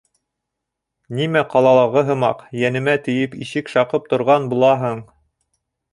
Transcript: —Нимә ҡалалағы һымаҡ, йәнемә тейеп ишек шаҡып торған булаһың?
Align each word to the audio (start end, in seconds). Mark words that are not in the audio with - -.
—Нимә 1.19 1.43
ҡалалағы 1.51 2.03
һымаҡ, 2.09 2.41
йәнемә 2.63 2.97
тейеп 3.09 3.39
ишек 3.47 3.73
шаҡып 3.75 4.11
торған 4.15 4.53
булаһың? 4.55 5.09